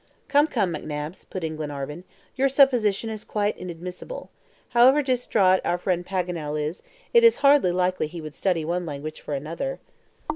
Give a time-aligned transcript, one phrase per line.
[0.27, 2.05] "Come, come, McNabbs," put in Glenarvan,
[2.35, 4.29] "your supposition is quite inadmissable.
[4.69, 6.81] However DISTRAIT our friend Paganel is,
[7.13, 9.79] it is hardly likely he would study one language for another."